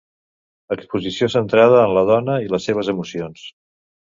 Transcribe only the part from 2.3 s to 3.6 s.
i les seves emocions.